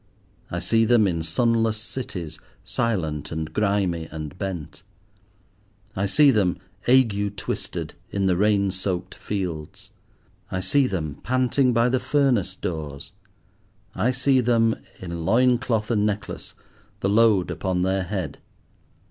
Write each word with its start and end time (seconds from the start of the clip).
I 0.49 0.57
see 0.57 0.83
them 0.83 1.05
in 1.05 1.21
sunless 1.21 1.77
cities, 1.77 2.39
silent, 2.63 3.31
and 3.31 3.53
grimy, 3.53 4.07
and 4.09 4.35
bent. 4.35 4.81
I 5.95 6.07
see 6.07 6.31
them, 6.31 6.57
ague 6.87 7.35
twisted, 7.35 7.93
in 8.09 8.25
the 8.25 8.35
rain 8.35 8.71
soaked 8.71 9.13
fields. 9.13 9.91
I 10.49 10.59
see 10.59 10.87
them, 10.87 11.19
panting 11.21 11.71
by 11.71 11.87
the 11.87 11.99
furnace 11.99 12.55
doors. 12.55 13.11
I 13.93 14.09
see 14.09 14.39
them, 14.39 14.75
in 14.99 15.23
loin 15.23 15.59
cloth 15.59 15.91
and 15.91 16.03
necklace, 16.03 16.55
the 17.01 17.09
load 17.09 17.51
upon 17.51 17.83
their 17.83 18.01
head. 18.01 18.39